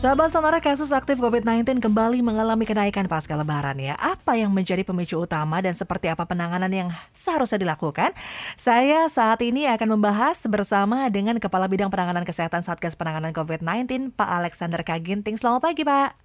[0.00, 3.92] Sahabat sonora kasus aktif COVID-19 kembali mengalami kenaikan pasca lebaran ya.
[4.00, 8.16] Apa yang menjadi pemicu utama dan seperti apa penanganan yang seharusnya dilakukan?
[8.56, 14.30] Saya saat ini akan membahas bersama dengan Kepala Bidang Penanganan Kesehatan Satgas Penanganan COVID-19, Pak
[14.40, 15.36] Alexander Kaginting.
[15.36, 16.16] Selamat pagi, Pak.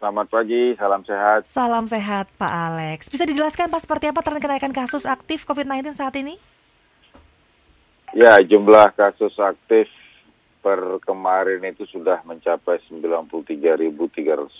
[0.00, 1.40] Selamat pagi, salam sehat.
[1.44, 3.12] Salam sehat, Pak Alex.
[3.12, 6.40] Bisa dijelaskan Pak seperti apa tren kenaikan kasus aktif COVID-19 saat ini?
[8.16, 9.92] Ya, jumlah kasus aktif
[10.68, 14.52] per kemarin itu sudah mencapai 93.393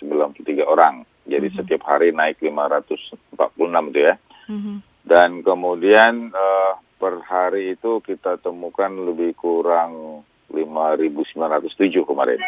[0.64, 1.04] orang.
[1.28, 1.58] Jadi mm -hmm.
[1.60, 4.16] setiap hari naik 546 itu ya.
[4.48, 4.76] Mm -hmm.
[5.04, 11.76] Dan kemudian uh, per hari itu kita temukan lebih kurang 5.907
[12.08, 12.40] kemarin.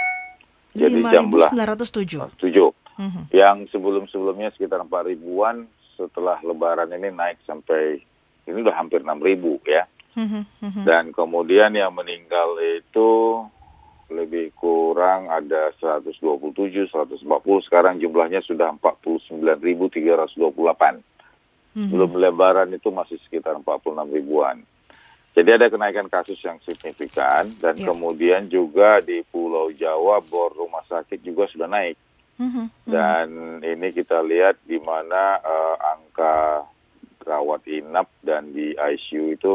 [0.73, 2.41] Jadi jumlah 907.
[2.41, 2.41] 7.
[2.41, 3.25] Mm -hmm.
[3.29, 5.69] Yang sebelum-sebelumnya sekitar 4 ribuan,
[6.01, 8.01] setelah lebaran ini naik sampai
[8.49, 9.85] ini udah hampir 6 ribu ya.
[10.17, 10.85] Mm-hmm.
[10.87, 13.45] Dan kemudian yang meninggal itu
[14.11, 17.23] lebih kurang ada 127, 140.
[17.63, 20.35] Sekarang jumlahnya sudah 49.328.
[21.71, 21.91] Mm-hmm.
[21.95, 24.59] Belum lebaran itu masih sekitar 46 ribuan.
[25.31, 27.87] Jadi ada kenaikan kasus yang signifikan dan yeah.
[27.87, 31.95] kemudian juga di Pulau Jawa bor rumah sakit juga sudah naik.
[32.43, 32.67] Mm-hmm.
[32.89, 33.29] Dan
[33.63, 36.67] ini kita lihat di mana uh, angka
[37.23, 39.55] rawat inap dan di ICU itu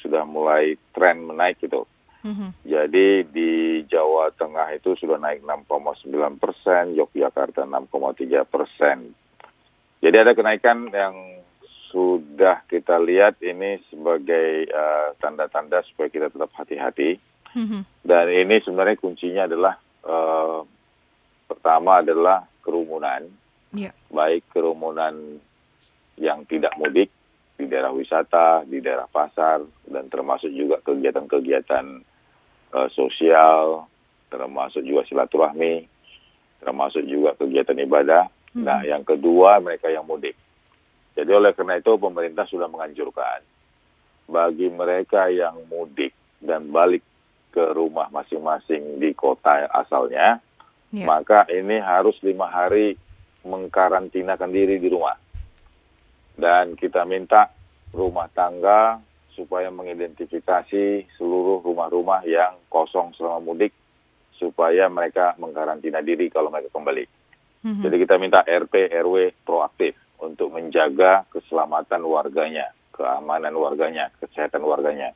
[0.00, 1.84] sudah mulai tren menaik gitu.
[2.26, 2.50] Mm-hmm.
[2.66, 3.50] Jadi di
[3.86, 9.14] Jawa Tengah itu sudah naik 6,9 persen, Yogyakarta 6,3 persen.
[10.02, 11.14] Jadi ada kenaikan yang
[11.88, 17.16] sudah kita lihat ini sebagai uh, tanda-tanda supaya kita tetap hati-hati.
[17.54, 17.82] Mm-hmm.
[18.04, 20.60] Dan ini sebenarnya kuncinya adalah uh,
[21.48, 23.24] pertama adalah kerumunan,
[23.72, 23.94] yeah.
[24.12, 25.40] baik kerumunan
[26.20, 27.08] yang tidak mudik
[27.58, 31.86] di daerah wisata, di daerah pasar, dan termasuk juga kegiatan-kegiatan
[32.70, 33.90] uh, sosial,
[34.30, 35.82] termasuk juga silaturahmi,
[36.62, 38.30] termasuk juga kegiatan ibadah.
[38.54, 38.62] Hmm.
[38.62, 40.38] Nah, yang kedua mereka yang mudik.
[41.18, 43.42] Jadi oleh karena itu pemerintah sudah menganjurkan
[44.30, 47.02] bagi mereka yang mudik dan balik
[47.50, 50.38] ke rumah masing-masing di kota asalnya,
[50.94, 51.10] yeah.
[51.10, 52.94] maka ini harus lima hari
[53.42, 55.18] mengkarantinakan diri di rumah
[56.38, 57.50] dan kita minta
[57.90, 59.02] rumah tangga
[59.34, 63.74] supaya mengidentifikasi seluruh rumah-rumah yang kosong selama mudik
[64.38, 67.04] supaya mereka mengkarantina diri kalau mereka kembali.
[67.66, 67.82] Mm-hmm.
[67.82, 75.10] Jadi kita minta RP RW proaktif untuk menjaga keselamatan warganya, keamanan warganya, kesehatan warganya.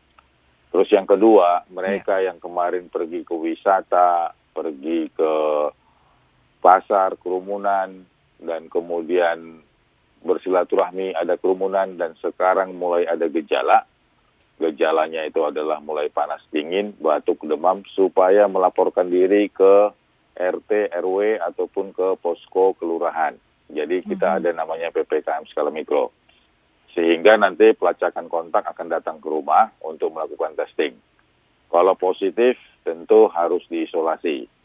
[0.74, 2.32] Terus yang kedua, mereka yeah.
[2.32, 5.32] yang kemarin pergi ke wisata, pergi ke
[6.62, 8.06] pasar, kerumunan,
[8.42, 9.62] dan kemudian
[10.22, 13.84] bersilaturahmi, ada kerumunan, dan sekarang mulai ada gejala.
[14.62, 19.90] Gejalanya itu adalah mulai panas dingin, batuk, demam, supaya melaporkan diri ke
[20.38, 23.34] RT, RW, ataupun ke posko kelurahan.
[23.72, 24.46] Jadi kita mm-hmm.
[24.46, 26.14] ada namanya PPKM skala mikro.
[26.92, 30.92] Sehingga nanti pelacakan kontak akan datang ke rumah untuk melakukan testing.
[31.72, 34.61] Kalau positif, tentu harus diisolasi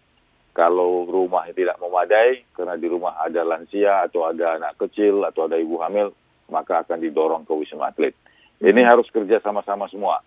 [0.58, 5.62] kalau rumah tidak memadai karena di rumah ada lansia atau ada anak kecil atau ada
[5.62, 6.10] ibu hamil,
[6.50, 8.18] maka akan didorong ke wisma atlet.
[8.58, 10.18] Ini harus kerja sama-sama semua.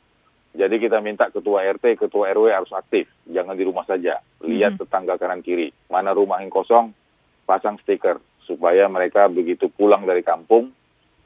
[0.54, 4.22] Jadi kita minta ketua RT, ketua RW harus aktif, jangan di rumah saja.
[4.46, 4.80] Lihat hmm.
[4.86, 6.94] tetangga kanan kiri, mana rumah yang kosong,
[7.42, 10.70] pasang stiker supaya mereka begitu pulang dari kampung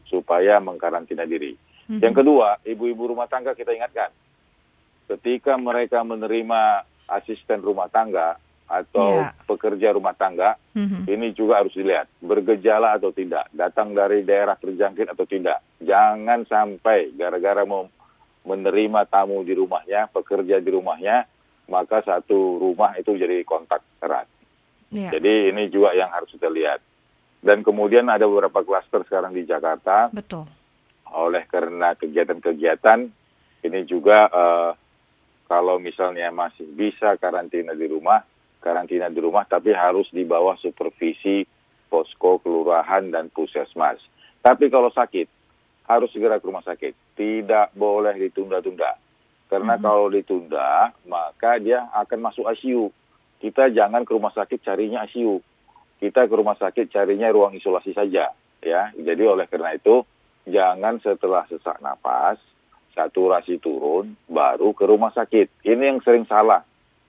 [0.08, 1.52] supaya mengkarantina diri.
[1.92, 2.00] Hmm.
[2.00, 4.08] Yang kedua, ibu-ibu rumah tangga kita ingatkan,
[5.12, 9.32] ketika mereka menerima asisten rumah tangga, atau yeah.
[9.44, 11.04] pekerja rumah tangga, mm-hmm.
[11.04, 15.60] ini juga harus dilihat bergejala atau tidak, datang dari daerah terjangkit atau tidak.
[15.84, 17.86] Jangan sampai gara-gara mau
[18.44, 21.24] menerima tamu di rumahnya, pekerja di rumahnya,
[21.68, 24.28] maka satu rumah itu jadi kontak erat.
[24.92, 25.12] Yeah.
[25.12, 26.80] Jadi ini juga yang harus kita lihat.
[27.44, 30.08] Dan kemudian ada beberapa klaster sekarang di Jakarta.
[30.08, 30.48] Betul.
[31.12, 33.00] Oleh karena kegiatan-kegiatan
[33.64, 34.72] ini juga uh,
[35.44, 38.24] kalau misalnya masih bisa karantina di rumah,
[38.64, 41.44] karantina di rumah tapi harus di bawah supervisi
[41.92, 44.00] posko kelurahan dan puskesmas.
[44.40, 45.28] Tapi kalau sakit
[45.84, 48.96] harus segera ke rumah sakit, tidak boleh ditunda-tunda.
[49.52, 49.84] Karena mm-hmm.
[49.84, 52.88] kalau ditunda maka dia akan masuk ICU.
[53.44, 55.44] Kita jangan ke rumah sakit carinya ICU.
[56.00, 58.32] Kita ke rumah sakit carinya ruang isolasi saja,
[58.64, 58.82] ya.
[58.96, 60.02] Jadi oleh karena itu
[60.48, 62.40] jangan setelah sesak napas,
[62.96, 65.62] saturasi turun baru ke rumah sakit.
[65.62, 66.64] Ini yang sering salah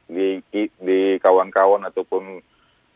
[0.05, 0.41] di
[0.77, 2.41] di kawan-kawan ataupun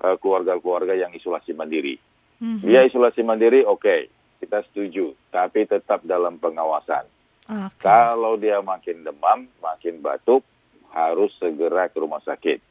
[0.05, 1.97] uh, keluarga-keluarga yang isolasi mandiri.
[2.39, 2.63] Mm-hmm.
[2.63, 4.01] Dia isolasi mandiri, oke, okay,
[4.39, 7.03] kita setuju, tapi tetap dalam pengawasan.
[7.49, 7.81] Okay.
[7.81, 10.45] Kalau dia makin demam, makin batuk,
[10.93, 12.61] harus segera ke rumah sakit.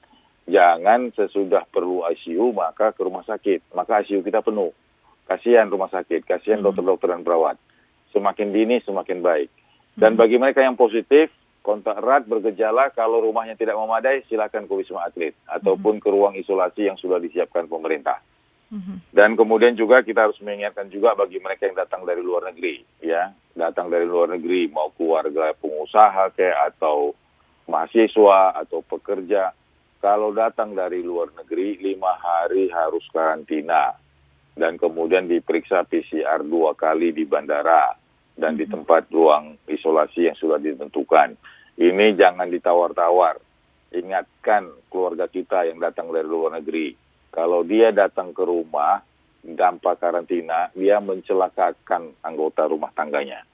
[0.49, 3.69] jangan sesudah perlu ICU maka ke rumah sakit.
[3.77, 4.73] Maka ICU kita penuh.
[5.29, 6.73] Kasihan rumah sakit, kasihan hmm.
[6.73, 7.61] dokter-dokter dan perawat.
[8.17, 9.53] Semakin dini semakin baik.
[9.93, 10.21] Dan hmm.
[10.25, 11.29] bagi mereka yang positif,
[11.69, 16.89] kontak erat bergejala kalau rumahnya tidak memadai silakan ke Wisma Atlet ataupun ke ruang isolasi
[16.89, 18.25] yang sudah disiapkan pemerintah.
[19.13, 23.33] Dan kemudian juga kita harus mengingatkan juga bagi mereka yang datang dari luar negeri, ya,
[23.53, 27.13] datang dari luar negeri mau keluarga pengusaha kayak atau
[27.69, 29.53] mahasiswa atau pekerja,
[30.01, 33.93] kalau datang dari luar negeri lima hari harus karantina.
[34.59, 37.95] Dan kemudian diperiksa PCR dua kali di bandara
[38.39, 41.35] dan di tempat ruang isolasi yang sudah ditentukan.
[41.79, 43.39] Ini jangan ditawar-tawar.
[43.95, 49.05] Ingatkan keluarga kita yang datang dari luar negeri kalau dia datang ke rumah
[49.55, 53.45] tanpa karantina, dia mencelakakan anggota rumah tangganya.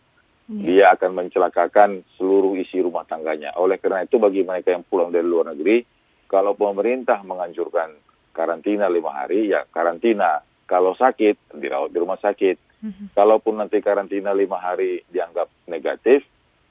[0.48, 0.64] Ya.
[0.64, 3.52] Dia akan mencelakakan seluruh isi rumah tangganya.
[3.60, 5.84] Oleh karena itu, bagi mereka yang pulang dari luar negeri,
[6.28, 7.92] kalau pemerintah menganjurkan
[8.32, 10.40] karantina lima hari, ya karantina.
[10.64, 12.56] Kalau sakit, dirawat di rumah sakit.
[12.84, 13.06] Mm-hmm.
[13.12, 16.24] Kalaupun nanti karantina lima hari dianggap negatif,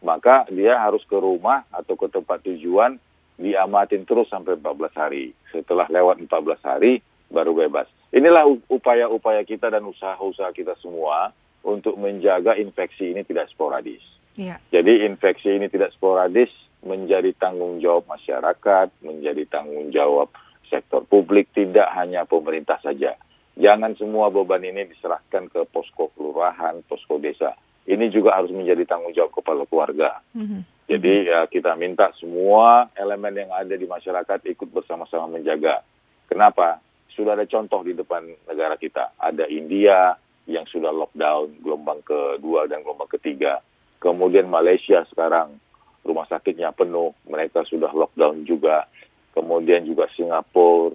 [0.04, 3.00] maka dia harus ke rumah atau ke tempat tujuan
[3.40, 5.34] diamatin terus sampai 14 hari.
[5.50, 7.00] Setelah lewat 14 hari
[7.34, 7.90] baru bebas.
[8.14, 11.34] Inilah upaya-upaya kita dan usaha-usaha kita semua
[11.66, 14.04] untuk menjaga infeksi ini tidak sporadis.
[14.38, 14.62] Ya.
[14.70, 16.52] Jadi infeksi ini tidak sporadis
[16.84, 20.30] menjadi tanggung jawab masyarakat, menjadi tanggung jawab
[20.68, 23.16] sektor publik, tidak hanya pemerintah saja.
[23.54, 27.54] Jangan semua beban ini diserahkan ke posko kelurahan, posko desa.
[27.84, 30.24] Ini juga harus menjadi tanggung jawab kepala keluarga.
[30.32, 30.62] Mm -hmm.
[30.88, 35.84] Jadi ya kita minta semua elemen yang ada di masyarakat ikut bersama-sama menjaga.
[36.28, 36.80] Kenapa?
[37.12, 39.16] Sudah ada contoh di depan negara kita.
[39.20, 40.16] Ada India
[40.48, 43.64] yang sudah lockdown gelombang kedua dan gelombang ketiga.
[44.04, 45.56] Kemudian Malaysia sekarang
[46.04, 48.88] rumah sakitnya penuh, mereka sudah lockdown juga.
[49.34, 50.94] Kemudian juga Singapura,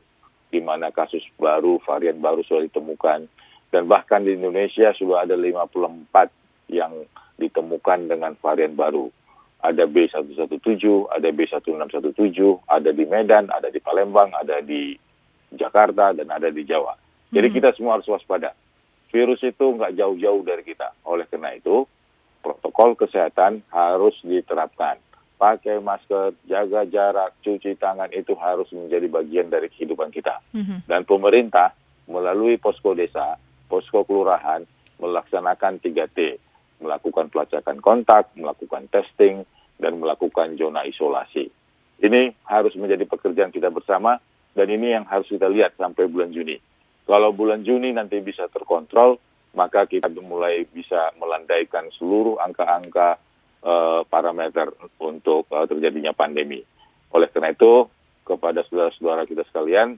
[0.52, 3.26] di mana kasus baru, varian baru sudah ditemukan.
[3.68, 6.30] Dan bahkan di Indonesia sudah ada 54
[6.68, 6.92] yang
[7.40, 9.08] ditemukan dengan varian baru
[9.58, 12.38] ada B117, ada B1617,
[12.70, 14.94] ada di Medan, ada di Palembang, ada di
[15.50, 16.94] Jakarta, dan ada di Jawa.
[17.34, 17.56] Jadi hmm.
[17.58, 18.54] kita semua harus waspada.
[19.10, 20.94] Virus itu nggak jauh-jauh dari kita.
[21.08, 21.88] Oleh karena itu,
[22.44, 25.00] protokol kesehatan harus diterapkan.
[25.38, 30.38] Pakai masker, jaga jarak, cuci tangan itu harus menjadi bagian dari kehidupan kita.
[30.54, 30.86] Hmm.
[30.86, 31.74] Dan pemerintah
[32.06, 34.62] melalui posko desa, posko kelurahan,
[34.98, 36.47] melaksanakan 3T
[36.78, 39.42] melakukan pelacakan kontak, melakukan testing,
[39.78, 41.50] dan melakukan zona isolasi.
[41.98, 44.18] Ini harus menjadi pekerjaan kita bersama
[44.54, 46.58] dan ini yang harus kita lihat sampai bulan Juni.
[47.06, 49.18] Kalau bulan Juni nanti bisa terkontrol,
[49.54, 53.18] maka kita mulai bisa melandaikan seluruh angka-angka
[53.64, 54.70] uh, parameter
[55.02, 56.62] untuk uh, terjadinya pandemi.
[57.14, 57.88] Oleh karena itu,
[58.28, 59.96] kepada saudara-saudara kita sekalian,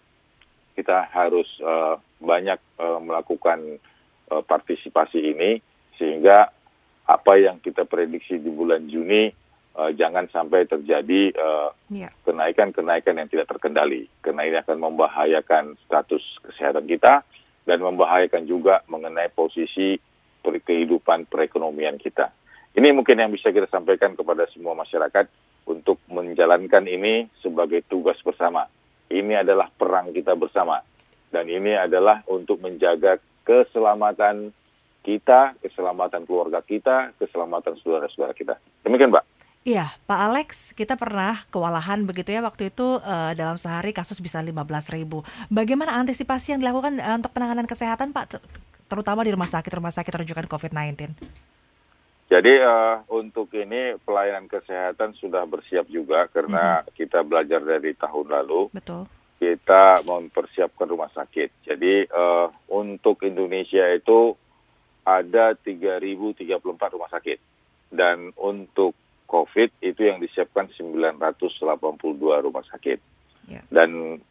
[0.79, 3.83] kita harus uh, banyak uh, melakukan
[4.31, 5.59] uh, partisipasi ini
[5.99, 6.55] sehingga
[7.11, 9.27] apa yang kita prediksi di bulan Juni
[9.75, 11.35] uh, jangan sampai terjadi
[12.23, 17.27] kenaikan-kenaikan uh, yang tidak terkendali karena ini akan membahayakan status kesehatan kita
[17.67, 19.99] dan membahayakan juga mengenai posisi
[20.41, 22.33] kehidupan perekonomian kita.
[22.73, 25.27] Ini mungkin yang bisa kita sampaikan kepada semua masyarakat
[25.67, 28.71] untuk menjalankan ini sebagai tugas bersama.
[29.11, 30.79] Ini adalah perang kita bersama
[31.35, 34.55] dan ini adalah untuk menjaga keselamatan
[35.01, 38.55] kita, keselamatan keluarga kita, keselamatan saudara-saudara kita.
[38.85, 39.25] Demikian, Mbak.
[39.61, 44.41] Iya, Pak Alex, kita pernah kewalahan begitu ya waktu itu uh, dalam sehari kasus bisa
[44.41, 44.57] 15
[44.97, 45.21] ribu.
[45.53, 48.41] Bagaimana antisipasi yang dilakukan uh, untuk penanganan kesehatan, Pak,
[48.89, 51.13] terutama di rumah sakit-rumah sakit rujukan COVID-19?
[52.33, 56.97] Jadi uh, untuk ini pelayanan kesehatan sudah bersiap juga karena hmm.
[56.97, 58.73] kita belajar dari tahun lalu.
[58.73, 59.05] Betul.
[59.37, 61.69] Kita mempersiapkan rumah sakit.
[61.69, 64.40] Jadi uh, untuk Indonesia itu
[65.19, 67.39] ada 3.034 rumah sakit.
[67.91, 68.95] Dan untuk
[69.27, 72.99] COVID itu yang disiapkan 982 rumah sakit.
[73.51, 73.67] Yeah.
[73.71, 74.23] Dan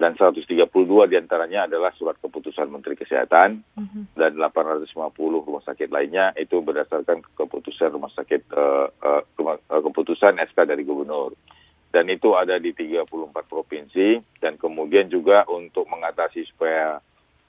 [0.00, 0.72] dan 132
[1.12, 4.16] di antaranya adalah surat keputusan Menteri Kesehatan uh mm-hmm.
[4.16, 4.16] -huh.
[4.16, 4.96] dan 850
[5.44, 10.88] rumah sakit lainnya itu berdasarkan keputusan rumah sakit uh, uh, rumah, uh, keputusan SK dari
[10.88, 11.36] Gubernur
[11.92, 13.12] dan itu ada di 34
[13.44, 16.96] provinsi dan kemudian juga untuk mengatasi supaya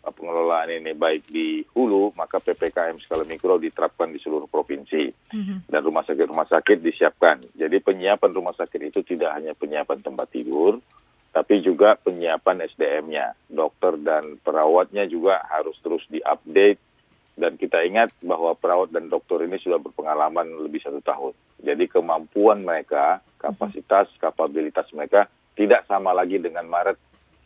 [0.09, 5.13] pengelolaan ini baik di hulu, maka PPKM skala mikro diterapkan di seluruh provinsi.
[5.29, 5.69] Mm-hmm.
[5.69, 7.45] Dan rumah sakit-rumah sakit disiapkan.
[7.53, 10.81] Jadi penyiapan rumah sakit itu tidak hanya penyiapan tempat tidur,
[11.29, 13.37] tapi juga penyiapan SDM-nya.
[13.45, 16.81] Dokter dan perawatnya juga harus terus diupdate.
[17.31, 21.33] Dan kita ingat bahwa perawat dan dokter ini sudah berpengalaman lebih satu tahun.
[21.61, 26.97] Jadi kemampuan mereka, kapasitas, kapabilitas mereka tidak sama lagi dengan Maret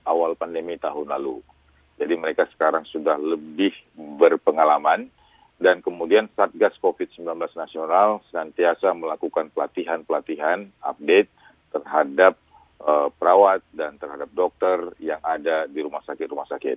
[0.09, 1.54] awal pandemi tahun lalu.
[1.95, 5.07] Jadi mereka sekarang sudah lebih berpengalaman
[5.55, 7.23] dan kemudian Satgas COVID-19
[7.55, 11.31] nasional senantiasa melakukan pelatihan-pelatihan update
[11.71, 12.35] terhadap
[12.83, 16.75] uh, perawat dan terhadap dokter yang ada di rumah sakit-rumah sakit.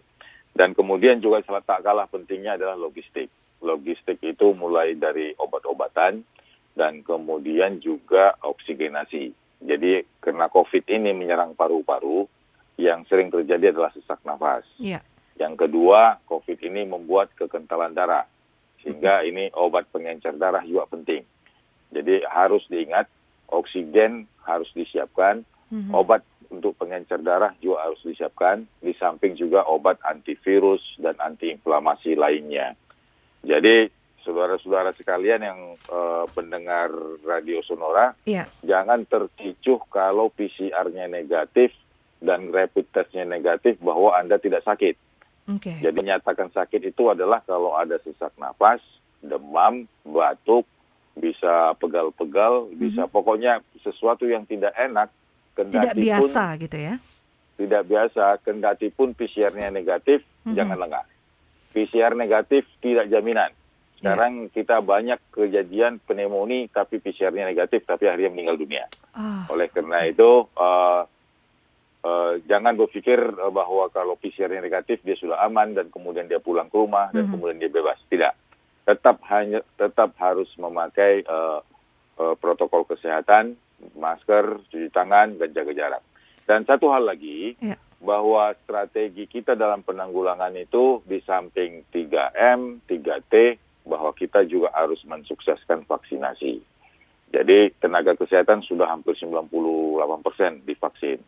[0.54, 3.30] Dan kemudian juga salah tak kalah pentingnya adalah logistik.
[3.58, 6.22] Logistik itu mulai dari obat-obatan
[6.78, 9.34] dan kemudian juga oksigenasi.
[9.58, 12.30] Jadi karena COVID ini menyerang paru-paru,
[12.78, 14.62] yang sering terjadi adalah sesak nafas.
[14.78, 15.02] Yeah.
[15.34, 18.24] Yang kedua, COVID ini membuat kekentalan darah,
[18.80, 21.26] sehingga ini obat pengencer darah juga penting.
[21.90, 23.10] Jadi harus diingat,
[23.50, 25.42] oksigen harus disiapkan,
[25.74, 25.90] mm-hmm.
[25.94, 32.78] obat untuk pengencer darah juga harus disiapkan, di samping juga obat antivirus dan antiinflamasi lainnya.
[33.42, 33.90] Jadi
[34.22, 36.90] saudara-saudara sekalian yang uh, pendengar
[37.26, 38.46] radio Sonora, yeah.
[38.62, 41.74] jangan terticuh kalau PCR-nya negatif
[42.18, 44.94] dan rapid testnya negatif bahwa Anda tidak sakit.
[45.48, 45.80] Okay.
[45.80, 48.84] Jadi menyatakan sakit itu adalah kalau ada sesak nafas,
[49.24, 50.68] demam, batuk,
[51.16, 52.78] bisa pegal-pegal, mm-hmm.
[52.78, 55.08] bisa pokoknya sesuatu yang tidak enak.
[55.56, 56.94] Tidak biasa pun, gitu ya?
[57.58, 60.54] Tidak biasa, kendati pun PCR-nya negatif, mm-hmm.
[60.54, 61.04] jangan lengah.
[61.72, 63.50] PCR negatif tidak jaminan.
[63.98, 64.50] Sekarang yeah.
[64.54, 68.86] kita banyak kejadian pneumonia tapi PCR-nya negatif tapi akhirnya meninggal dunia.
[69.16, 69.56] Oh.
[69.56, 71.02] Oleh karena itu Uh,
[72.46, 76.76] jangan berpikir uh, bahwa kalau PCR-nya negatif dia sudah aman dan kemudian dia pulang ke
[76.78, 77.32] rumah dan mm -hmm.
[77.34, 77.98] kemudian dia bebas.
[78.06, 78.34] Tidak.
[78.86, 81.60] Tetap hanya tetap harus memakai uh,
[82.16, 83.58] uh, protokol kesehatan,
[83.98, 86.02] masker, cuci tangan dan jaga jarak.
[86.48, 87.76] Dan satu hal lagi yeah.
[88.00, 93.34] bahwa strategi kita dalam penanggulangan itu di samping 3M, 3T
[93.84, 96.64] bahwa kita juga harus mensukseskan vaksinasi.
[97.28, 101.20] Jadi tenaga kesehatan sudah hampir 98 persen divaksin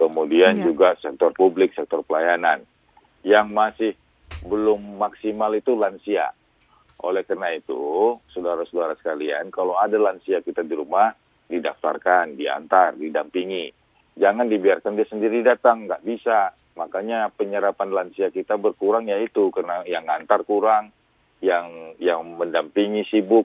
[0.00, 0.72] kemudian ya.
[0.72, 2.64] juga sektor publik, sektor pelayanan.
[3.20, 3.92] Yang masih
[4.48, 6.32] belum maksimal itu lansia.
[7.04, 11.12] Oleh karena itu, saudara-saudara sekalian, kalau ada lansia kita di rumah,
[11.52, 13.68] didaftarkan, diantar, didampingi.
[14.16, 16.56] Jangan dibiarkan dia sendiri datang, nggak bisa.
[16.76, 20.92] Makanya penyerapan lansia kita berkurang yaitu karena yang ngantar kurang,
[21.44, 23.44] yang yang mendampingi sibuk.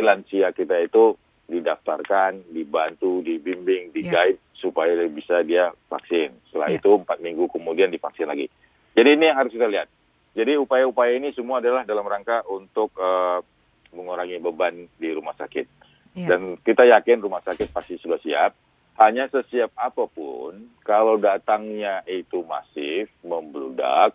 [0.00, 4.56] Lansia kita itu didaftarkan, dibantu, dibimbing, diguide yeah.
[4.56, 6.30] supaya bisa dia vaksin.
[6.48, 6.78] Setelah yeah.
[6.78, 8.46] itu empat minggu kemudian divaksin lagi.
[8.94, 9.90] Jadi ini yang harus kita lihat.
[10.30, 13.42] Jadi upaya-upaya ini semua adalah dalam rangka untuk uh,
[13.90, 15.66] mengurangi beban di rumah sakit.
[16.14, 16.30] Yeah.
[16.30, 18.54] Dan kita yakin rumah sakit pasti sudah siap.
[19.00, 24.12] Hanya sesiap apa pun, kalau datangnya itu masif, membludak,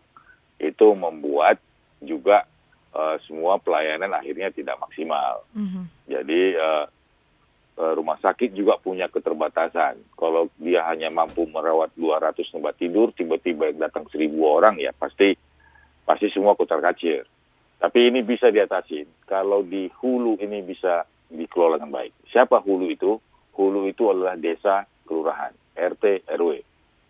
[0.62, 1.58] itu membuat
[2.00, 2.46] juga
[2.96, 5.44] uh, semua pelayanan akhirnya tidak maksimal.
[5.52, 5.84] Mm -hmm.
[6.08, 6.86] Jadi uh,
[7.76, 10.00] rumah sakit juga punya keterbatasan.
[10.16, 15.36] Kalau dia hanya mampu merawat 200 tempat tidur, tiba-tiba datang 1000 orang ya pasti
[16.08, 17.28] pasti semua kutar kacir.
[17.76, 22.14] Tapi ini bisa diatasi kalau di hulu ini bisa dikelola dengan baik.
[22.32, 23.20] Siapa hulu itu?
[23.56, 26.64] Hulu itu adalah desa, kelurahan, RT, RW.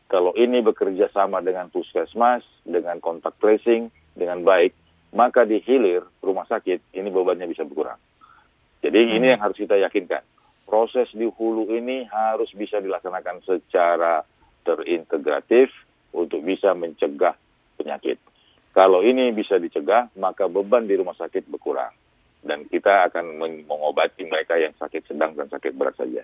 [0.09, 4.73] Kalau ini bekerja sama dengan puskesmas, dengan kontak tracing, dengan baik,
[5.13, 7.97] maka di hilir rumah sakit ini bebannya bisa berkurang.
[8.85, 9.15] Jadi hmm.
[9.17, 10.21] ini yang harus kita yakinkan
[10.65, 14.25] proses di hulu ini harus bisa dilaksanakan secara
[14.65, 15.69] terintegratif
[16.11, 17.37] untuk bisa mencegah
[17.77, 18.17] penyakit.
[18.75, 21.93] Kalau ini bisa dicegah, maka beban di rumah sakit berkurang.
[22.45, 26.21] Dan kita akan mengobati mereka yang sakit sedang dan sakit berat saja.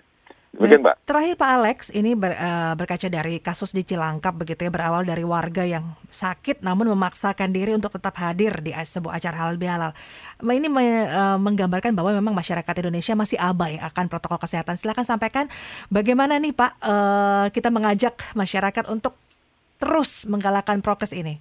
[0.52, 1.08] Demikian, Mbak.
[1.08, 5.24] Terakhir Pak Alex, ini ber, uh, berkaca dari kasus di Cilangkap begitu ya, berawal dari
[5.24, 9.96] warga yang sakit namun memaksakan diri untuk tetap hadir di sebuah acara halal bihalal.
[10.44, 14.76] Ini me, uh, menggambarkan bahwa memang masyarakat Indonesia masih abai akan protokol kesehatan.
[14.76, 15.48] Silakan sampaikan
[15.88, 19.16] bagaimana nih Pak uh, kita mengajak masyarakat untuk
[19.80, 21.40] terus menggalakkan prokes ini.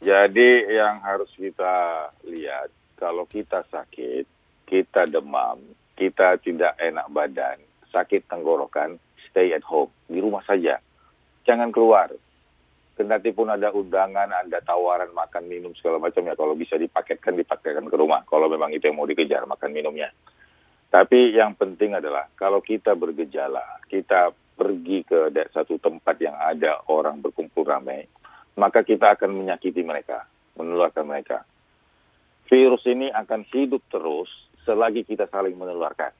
[0.00, 4.24] Jadi yang harus kita lihat kalau kita sakit,
[4.64, 5.60] kita demam,
[5.94, 7.60] kita tidak enak badan,
[7.92, 8.96] sakit tenggorokan,
[9.28, 10.80] stay at home, di rumah saja.
[11.44, 12.08] Jangan keluar.
[12.92, 17.88] Kendati pun ada undangan, ada tawaran makan minum segala macam ya, kalau bisa dipaketkan, dipaketkan
[17.88, 18.24] ke rumah.
[18.28, 20.12] Kalau memang itu yang mau dikejar, makan minumnya.
[20.92, 27.24] Tapi yang penting adalah kalau kita bergejala, kita pergi ke satu tempat yang ada orang
[27.24, 28.04] berkumpul ramai,
[28.60, 30.28] maka kita akan menyakiti mereka,
[30.60, 31.48] menularkan mereka.
[32.44, 34.28] Virus ini akan hidup terus
[34.68, 36.12] selagi kita saling menularkan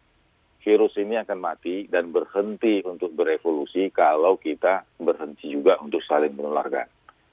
[0.62, 6.87] virus ini akan mati dan berhenti untuk berevolusi kalau kita berhenti juga untuk saling menularkan.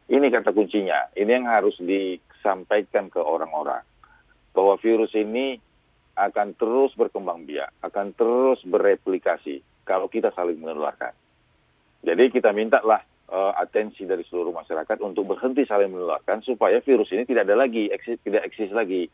[0.09, 1.13] Ini kata kuncinya.
[1.13, 3.85] Ini yang harus disampaikan ke orang-orang.
[4.57, 5.61] Bahwa virus ini
[6.17, 11.13] akan terus berkembang biak, akan terus bereplikasi kalau kita saling menularkan.
[12.03, 17.13] Jadi kita minta lah uh, atensi dari seluruh masyarakat untuk berhenti saling menularkan supaya virus
[17.13, 19.07] ini tidak ada lagi, eksis, tidak eksis lagi.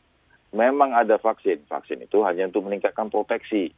[0.55, 3.75] Memang ada vaksin, vaksin itu hanya untuk meningkatkan proteksi.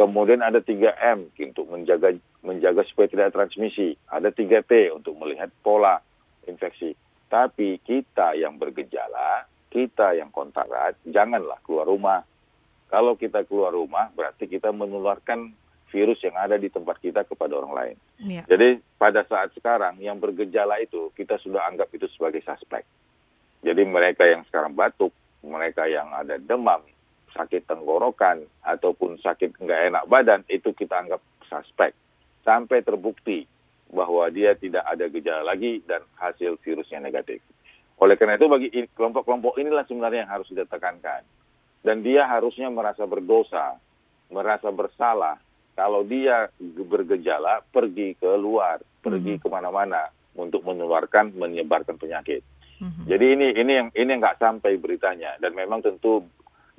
[0.00, 3.92] Kemudian ada 3M untuk menjaga menjaga supaya tidak transmisi.
[4.08, 6.00] Ada 3T untuk melihat pola
[6.48, 6.96] infeksi.
[7.28, 12.24] Tapi kita yang bergejala, kita yang kontak erat, janganlah keluar rumah.
[12.88, 15.52] Kalau kita keluar rumah, berarti kita menularkan
[15.92, 17.96] virus yang ada di tempat kita kepada orang lain.
[18.24, 18.42] Ya.
[18.48, 22.88] Jadi pada saat sekarang yang bergejala itu kita sudah anggap itu sebagai suspek.
[23.60, 25.12] Jadi mereka yang sekarang batuk,
[25.44, 26.80] mereka yang ada demam,
[27.34, 31.94] sakit tenggorokan ataupun sakit nggak enak badan itu kita anggap suspek
[32.42, 33.46] sampai terbukti
[33.90, 37.42] bahwa dia tidak ada gejala lagi dan hasil virusnya negatif.
[38.00, 41.26] Oleh karena itu bagi kelompok-kelompok inilah sebenarnya yang harus ditekankan.
[41.80, 43.76] Dan dia harusnya merasa berdosa,
[44.30, 45.36] merasa bersalah
[45.74, 49.44] kalau dia bergejala pergi ke luar, pergi mm-hmm.
[49.44, 52.44] ke mana-mana untuk menularkan, menyebarkan penyakit.
[52.80, 53.04] Mm-hmm.
[53.08, 56.24] Jadi ini ini yang ini nggak sampai beritanya dan memang tentu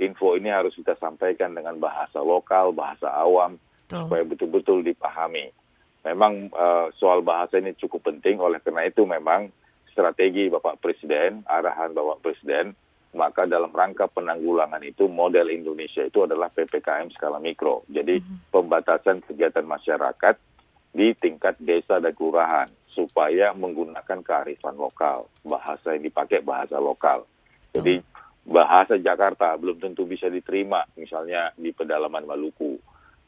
[0.01, 4.05] info ini harus kita sampaikan dengan bahasa lokal, bahasa awam Tuh.
[4.05, 5.53] supaya betul-betul dipahami.
[6.01, 9.53] Memang uh, soal bahasa ini cukup penting oleh karena itu memang
[9.93, 12.73] strategi Bapak Presiden, arahan Bapak Presiden
[13.11, 17.83] maka dalam rangka penanggulangan itu model Indonesia itu adalah PPKM skala mikro.
[17.91, 18.55] Jadi mm-hmm.
[18.55, 20.35] pembatasan kegiatan masyarakat
[20.95, 27.23] di tingkat desa dan kelurahan supaya menggunakan kearifan lokal, bahasa yang dipakai bahasa lokal.
[27.71, 28.03] Jadi
[28.41, 32.77] bahasa Jakarta belum tentu bisa diterima misalnya di pedalaman Maluku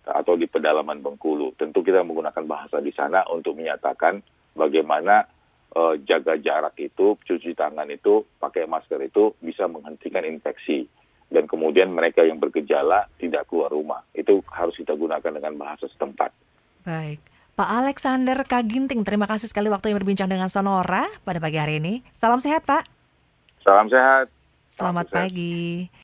[0.04, 1.56] atau di pedalaman Bengkulu.
[1.56, 4.20] Tentu kita menggunakan bahasa di sana untuk menyatakan
[4.52, 5.24] bagaimana
[5.76, 10.84] uh, jaga jarak itu, cuci tangan itu, pakai masker itu bisa menghentikan infeksi.
[11.34, 14.06] Dan kemudian mereka yang bergejala tidak keluar rumah.
[14.14, 16.30] Itu harus kita gunakan dengan bahasa setempat.
[16.86, 17.24] Baik.
[17.54, 22.02] Pak Alexander Kaginting, terima kasih sekali waktu yang berbincang dengan Sonora pada pagi hari ini.
[22.14, 22.86] Salam sehat, Pak.
[23.66, 24.43] Salam sehat.
[24.74, 25.86] Selamat pagi.